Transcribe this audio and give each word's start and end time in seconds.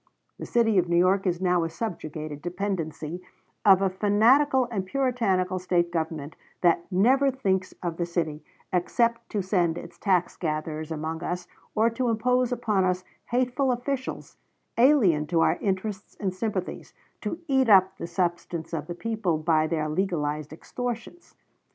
The 0.39 0.47
city 0.47 0.79
of 0.79 0.89
New 0.89 0.97
York 0.97 1.27
is 1.27 1.39
now 1.39 1.63
a 1.63 1.69
subjugated 1.69 2.41
dependency 2.41 3.21
of 3.63 3.83
a 3.83 3.89
fanatical 3.91 4.67
and 4.71 4.83
puritanical 4.83 5.59
State 5.59 5.91
government 5.91 6.35
that 6.61 6.91
never 6.91 7.29
thinks 7.29 7.75
of 7.83 7.97
the 7.97 8.07
city 8.07 8.43
except 8.73 9.29
to 9.29 9.43
send 9.43 9.77
its 9.77 9.99
tax 9.99 10.35
gatherers 10.37 10.91
among 10.91 11.21
us 11.23 11.45
or 11.75 11.87
to 11.91 12.09
impose 12.09 12.51
upon 12.51 12.83
us 12.83 13.03
hateful 13.25 13.71
officials, 13.71 14.37
alien 14.75 15.27
to 15.27 15.41
our 15.41 15.57
interests 15.61 16.17
and 16.19 16.33
sympathies, 16.33 16.95
to 17.21 17.37
eat 17.47 17.69
up 17.69 17.99
the 17.99 18.07
substance 18.07 18.73
of 18.73 18.87
the 18.87 18.95
people 18.95 19.37
by 19.37 19.67
their 19.67 19.87
legalized 19.87 20.51
extortions.... 20.51 21.35